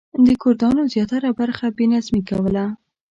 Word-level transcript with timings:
د 0.25 0.27
کردانو 0.41 0.81
زیاتره 0.93 1.29
برخه 1.39 1.65
بې 1.75 1.85
نظمي 1.93 2.21
کوله. 2.29 2.65